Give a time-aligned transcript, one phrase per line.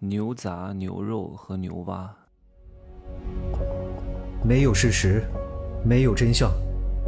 [0.00, 2.08] 牛杂、牛肉和牛蛙。
[4.44, 5.24] 没有事实，
[5.84, 6.52] 没有真相，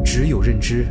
[0.04, 0.88] 只有认知，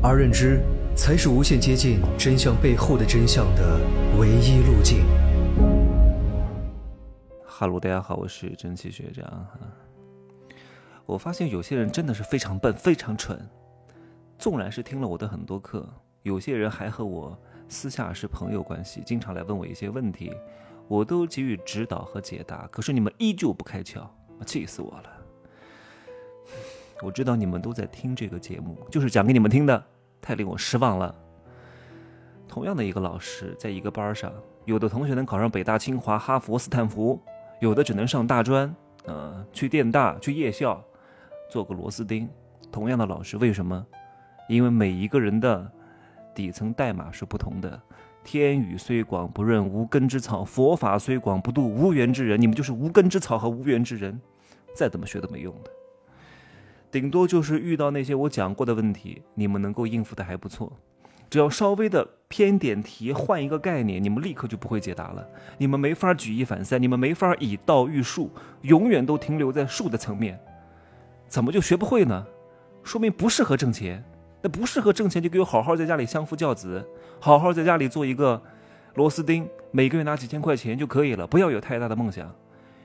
[0.00, 0.60] 而认知
[0.96, 3.80] 才是无限接近真相背后的真相的
[4.20, 5.04] 唯一路径。
[7.44, 9.58] 哈喽，大家好，我是蒸汽学长哈。
[11.06, 13.36] 我发现有些人真的是非常笨，非常蠢。
[14.38, 15.88] 纵然是听了我的很多课，
[16.22, 17.36] 有些人还和我
[17.68, 20.32] 私下是朋友关系，经常来问我一些问题，
[20.88, 22.66] 我都给予指导和解答。
[22.68, 24.06] 可是你们依旧不开窍，
[24.46, 25.10] 气死我了！
[27.02, 29.84] 我知道你们都在听这个节目，就是讲给你们听的，
[30.20, 31.14] 太令我失望了。
[32.46, 34.32] 同样的一个老师，在一个班上，
[34.66, 37.20] 有的同学能考上北大、清华、哈佛、斯坦福，
[37.60, 38.72] 有的只能上大专，
[39.04, 40.82] 呃，去电大、去夜校。
[41.50, 42.28] 做个螺丝钉，
[42.70, 43.86] 同样的老师，为什么？
[44.48, 45.70] 因为每一个人的
[46.34, 47.82] 底层代码是不同的。
[48.24, 52.40] 天宇虽广不润无根之草，佛法虽广不度无缘之人。
[52.40, 54.20] 你们就是无根之草和无缘之人，
[54.74, 55.70] 再怎么学都没用的。
[56.90, 60.72] 顶多就是遇到那些我讲过的问题，你们能够应付的还不错。
[61.30, 65.26] 只要稍微的偏点题，换一个概念，你们立刻就不会解答了。
[65.56, 70.38] 你们没法举一反三，你们没法以道喻术，永远都停留在术的层面。
[71.26, 72.26] 怎么就学不会呢？
[72.84, 74.04] 说明不适合挣钱。
[74.42, 76.84] 那不适合挣钱，就给我好好在家里相夫教子，
[77.20, 78.42] 好好在家里做一个
[78.94, 81.24] 螺丝钉，每个月拿几千块钱就可以了。
[81.24, 82.28] 不要有太大的梦想，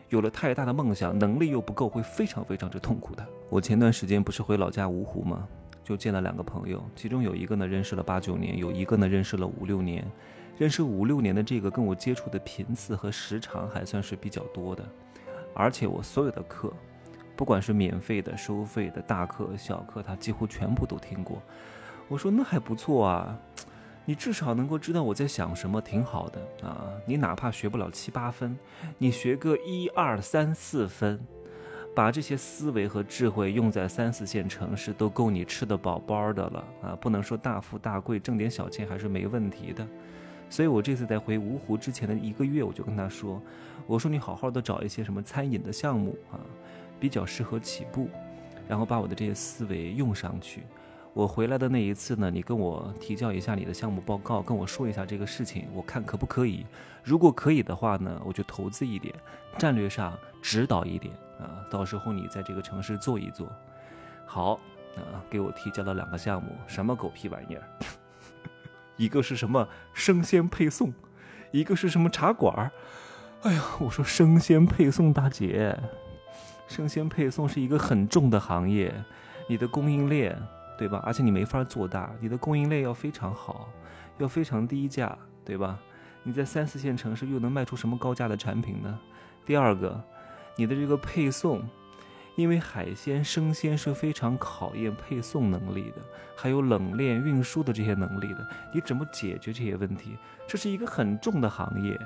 [0.09, 3.25] 有了太大的梦想，能力又不够，会非常非常之痛苦的。
[3.49, 5.47] 我前段时间不是回老家芜湖吗？
[5.83, 10.05] 就见了两个朋友，其中有一个呢认识了八九年，有一个呢认识了五六年。
[10.57, 14.83] 认识五六年的这个跟我接触的频次和时长还算是比较多的，
[15.53, 16.73] 而且我所有的课。
[17.37, 21.39] 不管是免费的、收费的、大课、小课，他几乎全部都听过。
[22.07, 23.37] 我说那还不错啊，
[24.05, 26.89] 你至少能够知道我在想什么，挺好的啊。
[27.05, 28.57] 你哪怕学不了七八分，
[28.97, 31.19] 你学个一二三四分，
[31.95, 36.97] 把这些思维和智慧用在三四线城市，都够你吃得饱饱的了啊。
[36.99, 39.85] 不能说大富大贵，挣点小钱还是没问题的。
[40.49, 43.39] 所以我这次在回芜湖之前的一个月，我就跟他说，
[43.85, 46.39] 我说你好好的找一些什么餐饮的项目啊。
[46.99, 48.09] 比较适合起步，
[48.67, 50.63] 然后把我的这些思维用上去。
[51.13, 56.63] 我回来的那一次呢，你跟我提交一下你的项目报告，跟我说一下这个事情，我看可不可以。
[57.03, 59.15] 如果可以的话呢，我就投资一点，
[59.57, 61.65] 战略上指导一点啊。
[61.71, 63.51] 到时候你在这个城市做一做。
[64.27, 64.59] 好
[64.95, 67.63] 啊，给我提交了两个项目，什么狗屁玩意儿？
[68.95, 70.93] 一个是什么生鲜配送，
[71.51, 72.71] 一个是什么茶馆儿。
[73.41, 75.75] 哎呀，我说生鲜配送大姐。
[76.67, 78.93] 生鲜配送是一个很重的行业，
[79.47, 80.37] 你的供应链，
[80.77, 81.01] 对吧？
[81.05, 83.69] 而且你没法做大，你的供应链要非常好，
[84.17, 85.79] 要非常低价，对吧？
[86.23, 88.99] 你在三四线城市又能卖出什么高价的产品呢？
[89.45, 90.03] 第二个，
[90.57, 91.63] 你的这个配送，
[92.35, 96.01] 因为海鲜生鲜是非常考验配送能力的，
[96.35, 100.17] 还有冷链运输的这些能力的，你怎么解决这些问题？
[100.45, 101.97] 这是一个很重的行业，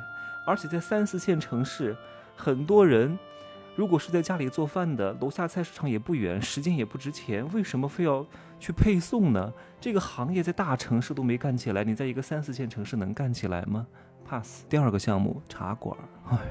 [0.45, 1.97] 而且在三四线城市，
[2.35, 3.17] 很多人。
[3.73, 8.25] 如果是在家里做饭的，楼下菜市场也不远，时间也不值钱，为什么非要
[8.59, 9.51] 去配送呢？
[9.79, 13.87] 这个行业在大城市都没干起来，你在一个三四线城市能干起来吗
[14.27, 14.65] ？pass。
[14.67, 15.97] 第二个项目茶馆，
[16.29, 16.41] 哎呦，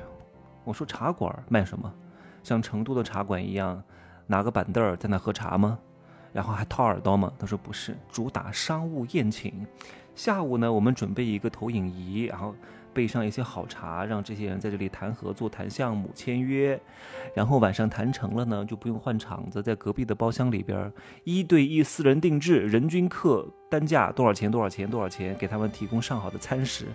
[0.64, 1.92] 我说茶馆卖什么？
[2.42, 3.82] 像成都的茶馆一样，
[4.26, 5.78] 拿个板凳儿在那喝茶吗？
[6.32, 7.30] 然后还掏耳朵吗？
[7.38, 9.66] 他说不是，主打商务宴请。
[10.14, 12.54] 下午呢，我们准备一个投影仪，然后。
[12.92, 16.80] 备上一些好茶，让这些人在这里谈合作、谈项目、签约，
[17.34, 20.92] 然后晚上谈成了呢，就不用换场子，在隔壁的包厢里边
[21.24, 24.50] 一对一私人定制，人均客单价多少钱？
[24.50, 24.88] 多少钱？
[24.88, 25.34] 多少钱？
[25.36, 26.86] 给他们提供上好的餐食。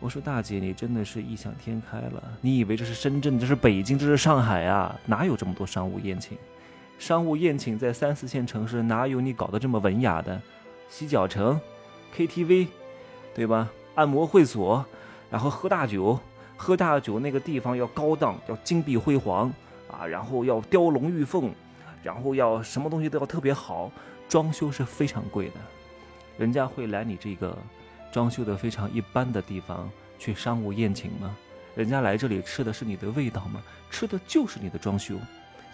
[0.00, 4.98] 我说大姐，你真的是异想天开了，你以为这是深圳，这是北京，这是上海啊？
[5.06, 6.36] 哪有这么多商务宴请？
[6.98, 10.40] 商务宴请在三四线城市哪有你搞得这么文雅的？
[10.88, 11.58] 洗脚城、
[12.14, 12.68] KTV，
[13.34, 13.70] 对吧？
[13.94, 14.84] 按摩会所，
[15.30, 16.18] 然后喝大酒，
[16.56, 19.52] 喝大酒那个地方要高档，要金碧辉煌
[19.90, 21.52] 啊，然后要雕龙玉凤，
[22.02, 23.90] 然后要什么东西都要特别好，
[24.28, 25.54] 装修是非常贵的，
[26.38, 27.56] 人家会来你这个
[28.12, 31.36] 装修的非常一般的地方去商务宴请吗？
[31.74, 33.62] 人家来这里吃的是你的味道吗？
[33.90, 35.14] 吃的就是你的装修。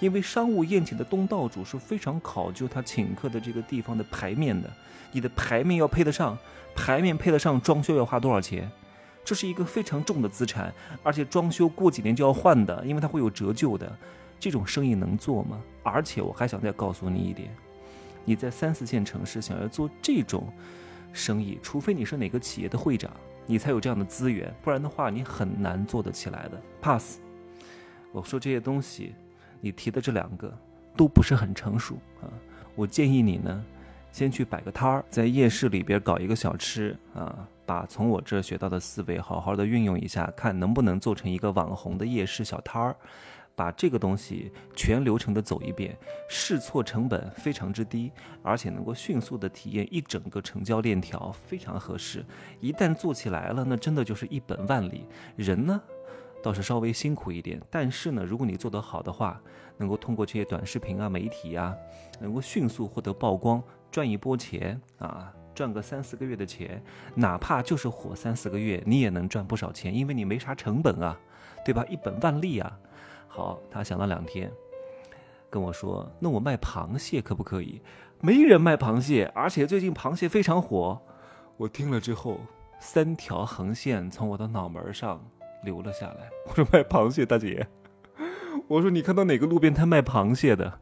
[0.00, 4.68] 因为商务宴请的东道主是非常考究他请客的这个地方的牌面的，
[5.12, 6.36] 你的牌面要配得上，
[6.74, 8.68] 牌面配得上，装修要花多少钱？
[9.22, 13.96] 这是一个非常重的资产，而且装修过几年就要换的，因为它会有折旧的。
[14.38, 15.60] 这种生意能做吗？
[15.82, 17.54] 而且我还想再告诉你一点，
[18.24, 20.50] 你在三四线城市想要做这种
[21.12, 23.10] 生意，除非你是哪个企业的会长。
[23.46, 26.62] 你才有这样的资源，不然的话你很难做得起来的。
[26.80, 27.18] pass。
[28.12, 29.14] 我说这些东西，
[29.60, 30.52] 你提的这两个
[30.96, 32.28] 都不是很成熟啊。
[32.74, 33.64] 我建议你呢，
[34.12, 42.96] 先去摆个摊儿，在夜市里边搞一个小吃啊，把从我这学到的思维好好的运用一下，看能不能做成一个网红的夜市小摊儿。
[43.56, 45.94] 把这个东西全流程的走一遍，
[46.30, 48.10] 试错成本非常之低，
[48.42, 52.24] 而且能够迅速的体验一整个成交链条，非常合适。
[52.60, 55.04] 一旦做起来了，那真的就是一本万利。
[55.36, 55.78] 人呢，
[56.42, 59.40] 倒是稍微辛苦一点，但是呢，如果你做得好的话，
[59.76, 61.74] 能够通过这些短视频啊、媒体啊，
[62.20, 66.82] 能够迅速获得曝光，赚一波钱啊，赚个三四个月的钱，
[67.14, 71.18] 哪怕就是火三四个月，你也能赚不少钱，因为你没啥成本啊，
[71.64, 71.84] 对吧？
[71.88, 72.78] 一本万利啊。
[73.28, 74.50] 好，他想了两天，
[75.48, 77.80] 跟我说：“那我卖螃蟹可不可以？”
[78.22, 81.00] 没人卖螃蟹，而且最近螃蟹非常火。
[81.56, 82.40] 我听了之后，
[82.78, 85.24] 三条横线从我的脑门上
[85.64, 86.28] 留了下来。
[86.46, 87.66] 我说：“卖螃蟹，大姐。”
[88.68, 90.80] 我说：“你看到哪个路边摊卖螃蟹的？”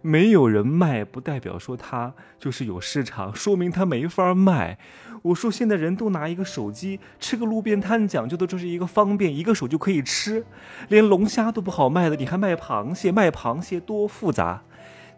[0.00, 4.78] 没有人卖，不代表说它就是有市场，说明它没法卖。
[5.22, 10.46] 我说现在人都拿一个手机吃个路边摊，讲究的就是一个方便，一个手就可以吃，
[10.88, 13.10] 连龙虾都不好卖的，你还卖螃蟹？
[13.10, 14.62] 卖螃蟹多复杂。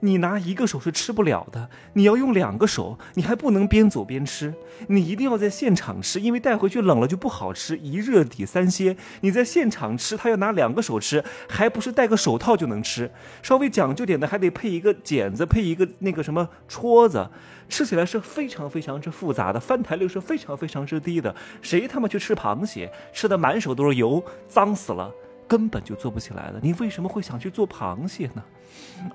[0.01, 4.55] 你拿一个手是吃不了的，你要用两个手，你还不能边走边吃，
[4.89, 7.77] 你一定要在现场吃，因为带回去冷了就不好吃。
[7.77, 13.11] 一热抵三鲜，你在现场吃，他要拿两个手吃，还不是戴个手套就能吃？
[13.43, 17.29] 稍微讲究点的，还得配一个剪子，配一个那个什么戳子，
[17.69, 21.35] 吃起来是非常非常之复杂的，翻台率是非常非常之低的。
[21.61, 25.13] 谁他妈去吃螃蟹，吃的满手都是油，脏死了。
[25.51, 28.45] 根本就做不起来了，你为什么会想去做螃蟹呢？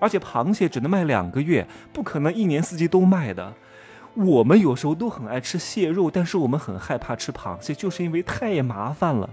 [0.02, 3.54] 而且螃蟹只能卖两个月，不可能一年四季都卖的。
[4.16, 9.30] 我们有时候都很爱吃蟹肉，但是我们很害怕吃螃蟹，就是因为太麻烦了。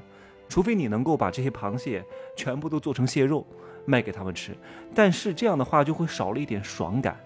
[0.49, 2.05] 除非你能够把这些螃蟹
[2.37, 3.45] 全部都做成蟹肉
[3.85, 4.57] 卖给他们吃，
[4.95, 7.19] 但是这样的话就会少了一点爽感。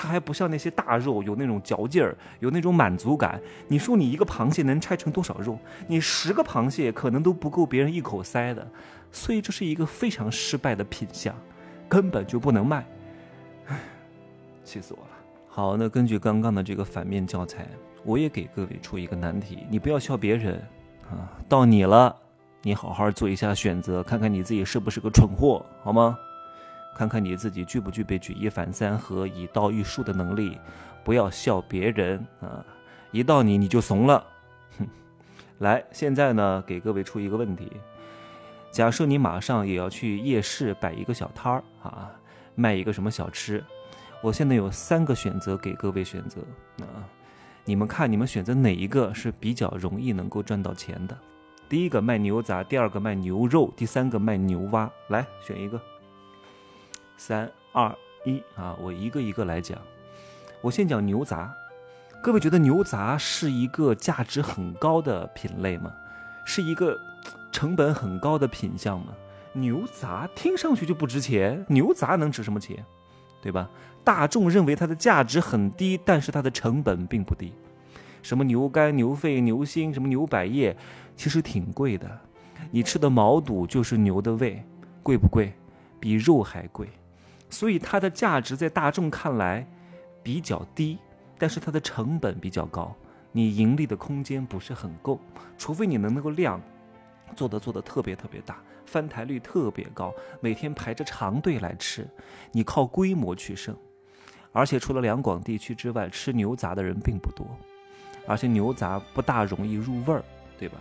[0.00, 3.38] 它还不像那些大肉有那种嚼劲儿，有那种满足感。
[3.68, 5.58] 你说你一个螃蟹能拆成多少肉？
[5.86, 8.66] 你十个螃蟹可能都不够别人一口塞的。
[9.12, 11.34] 所以这是一个非常失败的品相，
[11.86, 12.82] 根本就不能卖，
[14.64, 15.10] 气死我了。
[15.46, 17.68] 好，那根据刚刚的这个反面教材，
[18.02, 20.54] 我也给各位出一个难题，你不要笑别人
[21.10, 22.16] 啊，到你了，
[22.62, 26.18] 你好好做一下选择，看看你自己是不是个蠢货，好吗？
[26.94, 30.58] 看看你自己具不具备举一反三和以道驭术的能力，
[31.02, 32.64] 不要笑别人啊，
[33.10, 34.24] 一到你你就怂了，
[34.78, 34.86] 哼。
[35.58, 37.72] 来，现在呢，给各位出一个问题。
[38.70, 42.10] 假设你马上也要去夜市摆一个小摊儿啊，
[42.54, 43.64] 卖一个什么小吃？
[44.22, 46.40] 我现在有三个选择给各位选择
[46.80, 47.08] 啊，
[47.64, 51.16] 你们看你们选择哪一个是比较容易能够赚到钱的？
[51.68, 55.80] 第一个卖牛杂，第二个卖牛肉，第三个卖牛蛙，来选一个。
[57.20, 57.94] 三二
[58.24, 59.78] 一啊，我一个一个来讲。
[60.62, 61.54] 我先讲牛杂，
[62.22, 65.92] 各位觉得牛杂是一个价值很高的品类吗？
[66.46, 66.98] 是一个。
[67.52, 69.12] 成本很高的品相吗，
[69.52, 72.82] 牛杂听上去就不值钱，牛杂能值什么钱，
[73.42, 73.68] 对吧？
[74.02, 77.52] 大众认为它的价值很低，但是它的成本并不低。
[78.22, 80.74] 什么牛肝、牛肺、牛心，什么牛百叶，
[81.16, 82.08] 其实挺贵的。
[82.70, 84.64] 你吃的毛肚就是牛的胃，
[85.02, 85.52] 贵不贵？
[85.98, 86.88] 比肉还贵。
[87.50, 89.66] 所以它的价值在大众看来
[90.22, 90.98] 比较低，
[91.36, 92.94] 但是它的成本比较高，
[93.32, 95.18] 你盈利的空间不是很够，
[95.58, 96.60] 除非你能能够量。
[97.36, 102.04] 做的做的特别特别大，翻台率特别高，每天排着长队来吃，
[102.50, 103.76] 你靠规模取胜。
[104.52, 107.46] 而且除了两广地区之外，吃牛杂的人并不多，
[108.26, 110.24] 而且牛杂不大容易入味儿，
[110.58, 110.78] 对吧？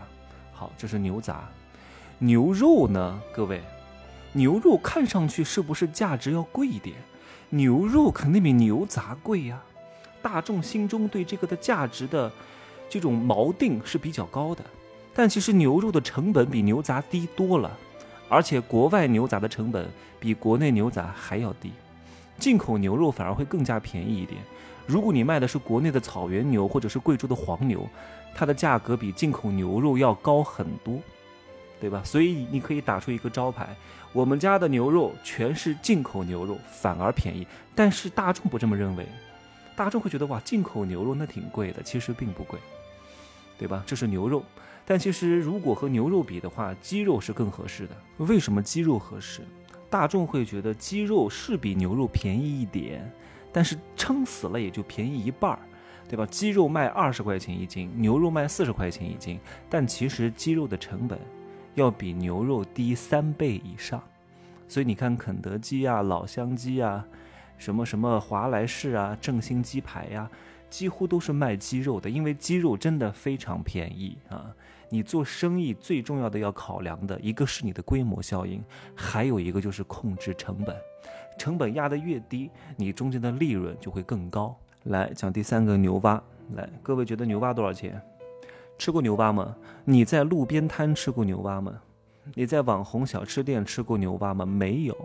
[0.51, 1.47] 好，这是牛杂。
[2.17, 3.21] 牛肉呢？
[3.31, 3.61] 各位，
[4.33, 6.95] 牛肉看上去是不是价值要贵一点？
[7.49, 9.61] 牛肉肯定比牛杂贵呀。
[10.21, 12.31] 大众心中对这个的价值的
[12.89, 14.63] 这种锚定是比较高的。
[15.15, 17.75] 但其实牛肉的成本比牛杂低多了，
[18.29, 21.71] 而且国外牛杂的成本比国内牛杂还要低，
[22.37, 24.39] 进口牛肉反而会更加便宜一点。
[24.85, 27.87] 如果你卖的是国内的草原牛或者是贵州的黄牛，
[28.35, 30.99] 它的价格比进口牛肉要高很多，
[31.79, 32.01] 对吧？
[32.03, 33.75] 所以你可以打出一个招牌：
[34.11, 37.47] 我们家的牛肉全是进口牛肉，反而便宜。
[37.73, 39.07] 但是大众不这么认为，
[39.75, 42.59] 大众会觉得哇，进口牛肉那挺贵的，其实并不贵，
[43.57, 43.83] 对吧？
[43.85, 44.43] 这是牛肉。
[44.85, 47.95] 但其实，如果和牛肉比的话，鸡肉是更合适的。
[48.17, 49.41] 为什么鸡肉合适？
[49.89, 53.09] 大众会觉得鸡肉是比牛肉便宜一点，
[53.53, 55.59] 但是撑死了也就便宜一半儿。
[56.09, 56.25] 对吧？
[56.25, 61.19] 鸡肉卖二十块钱一斤，牛肉卖四十块钱一斤，但其实鸡肉的成本
[61.75, 64.01] 要比牛肉低三倍以上。
[64.67, 67.05] 所以你看，肯德基啊、老乡鸡啊、
[67.57, 70.29] 什么什么华莱士啊、正新鸡排呀，
[70.69, 74.53] 几乎都是卖鸡肉的，因为鸡肉真的非常便宜啊。
[74.91, 78.63] 你做生意最重要的要考量的一个是你的规模效应，
[78.95, 80.75] 还有一个就是控制成本。
[81.37, 84.55] 成本压得越低，你中间的利润就会更高。
[84.83, 86.21] 来讲第三个牛蛙，
[86.55, 88.01] 来，各位觉得牛蛙多少钱？
[88.79, 89.57] 吃过牛蛙吗？
[89.83, 91.81] 你在路边摊吃过牛蛙吗？
[92.33, 94.45] 你在网红小吃店吃过牛蛙吗？
[94.45, 94.95] 没有，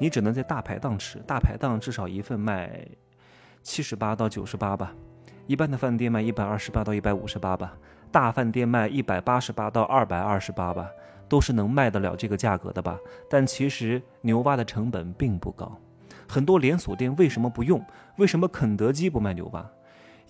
[0.00, 1.20] 你只能在大排档吃。
[1.20, 2.84] 大排档至少一份卖
[3.62, 4.92] 七十八到九十八吧，
[5.46, 7.78] 一般的饭店卖一百二十八到一百五十八吧，
[8.10, 10.90] 大饭店卖一百八十八到二百二十八吧，
[11.28, 12.98] 都是能卖得了这个价格的吧。
[13.28, 15.78] 但其实牛蛙的成本并不高，
[16.28, 17.80] 很多连锁店为什么不用？
[18.16, 19.64] 为什么肯德基不卖牛蛙？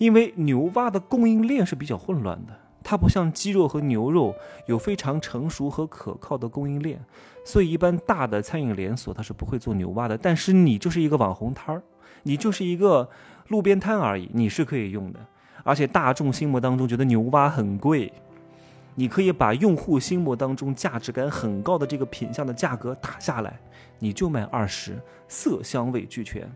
[0.01, 2.53] 因为牛蛙的供应链是比较混乱的。
[2.83, 4.33] 它不像鸡肉和牛肉
[4.65, 6.99] 有非常成熟和可靠的供应链，
[7.45, 10.17] 所以一般大的餐饮连锁它是不会做牛蛙的。
[10.17, 11.83] 但是你就是一个网红摊儿，
[12.23, 13.07] 你就是一个
[13.49, 15.19] 路边摊而已，你是可以用的。
[15.63, 18.11] 而且大众心目当中觉得牛蛙很贵，
[18.95, 23.59] 你可以把用户心目当中价值感很高的这个品相的价格打下来，
[23.99, 26.51] 你就卖二十，色香味俱全。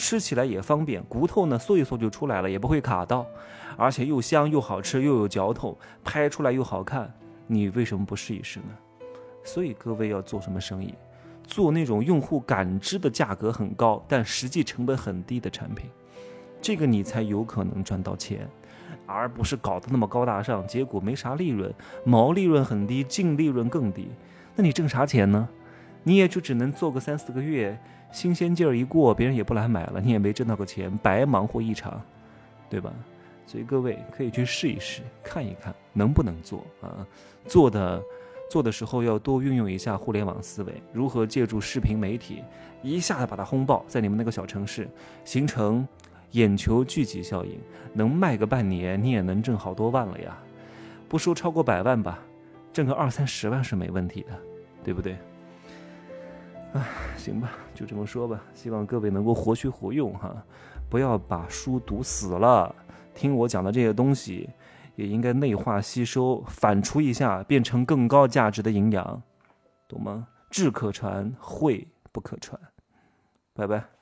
[0.00, 3.26] 吃起来也方便，骨头呢嗦一嗦就出来了，也不会卡到，
[3.76, 7.12] 而且又香又好吃又有嚼头，拍出来又好看，
[7.46, 8.70] 你为什么不试一试呢？
[9.44, 10.94] 所以各位要做什么生意？
[11.44, 15.90] 做那种用户感知的价格很高，但实际成本很低的产品，
[16.62, 18.48] 这个你才有可能赚到钱，
[19.04, 21.70] 而不是搞得那么高大上，结果没啥利润，
[22.04, 24.08] 毛利润很低，净利润更低，
[24.56, 25.46] 那你挣啥钱呢？
[26.02, 27.78] 你也就只能做个三四个月。
[28.12, 32.02] 新鲜劲儿一过，别人也不来买了，你也没挣到个钱，白忙活一场，
[32.68, 32.92] 对吧？
[33.46, 37.06] 所以各位可以去试一试，看一看能不能做啊。
[37.46, 38.02] 做的
[38.50, 42.42] 做的时候要多运用一下互联网思维，如何借助视频媒体
[42.82, 44.88] 一下子把它轰爆，在你们那个小城市
[45.24, 45.86] 形成
[46.32, 47.60] 眼球聚集效应，
[47.92, 50.36] 能卖个半年，你也能挣好多万了呀。
[51.08, 52.18] 不说超过百万吧，
[52.72, 54.36] 挣个二三十万是没问题的，
[54.82, 55.16] 对不对？
[56.72, 56.86] 唉，
[57.16, 58.40] 行吧，就这么说吧。
[58.54, 60.42] 希望各位能够活学活用哈，
[60.88, 62.74] 不要把书读死了。
[63.12, 64.48] 听我讲的这些东西，
[64.94, 69.22] 也应该内化吸收，反刍一下，变成更高价值的营养，
[69.88, 70.28] 懂吗？
[70.48, 72.60] 智可传，慧不可传。
[73.52, 73.99] 拜拜。